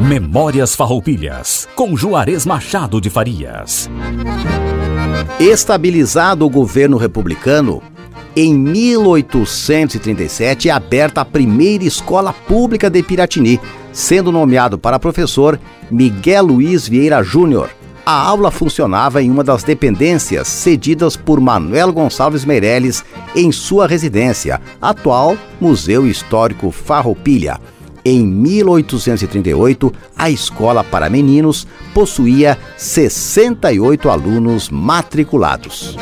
Memórias 0.00 0.74
Farroupilhas, 0.74 1.68
com 1.74 1.94
Juarez 1.96 2.46
Machado 2.46 3.00
de 3.00 3.10
Farias. 3.10 3.90
Estabilizado 5.38 6.46
o 6.46 6.50
governo 6.50 6.96
republicano, 6.96 7.82
em 8.34 8.54
1837 8.54 10.68
é 10.68 10.72
aberta 10.72 11.22
a 11.22 11.24
primeira 11.24 11.84
escola 11.84 12.32
pública 12.32 12.88
de 12.88 13.02
Piratini, 13.02 13.60
sendo 13.92 14.30
nomeado 14.30 14.78
para 14.78 14.96
professor 14.98 15.58
Miguel 15.90 16.44
Luiz 16.44 16.88
Vieira 16.88 17.22
Júnior. 17.22 17.70
A 18.08 18.22
aula 18.22 18.50
funcionava 18.50 19.22
em 19.22 19.30
uma 19.30 19.44
das 19.44 19.62
dependências 19.62 20.48
cedidas 20.48 21.14
por 21.14 21.38
Manuel 21.42 21.92
Gonçalves 21.92 22.42
Meirelles 22.42 23.04
em 23.36 23.52
sua 23.52 23.86
residência, 23.86 24.62
atual 24.80 25.36
Museu 25.60 26.06
Histórico 26.06 26.70
Farroupilha. 26.70 27.60
Em 28.02 28.26
1838, 28.26 29.92
a 30.16 30.30
escola 30.30 30.82
para 30.82 31.10
meninos 31.10 31.66
possuía 31.92 32.56
68 32.78 34.08
alunos 34.08 34.70
matriculados. 34.70 35.94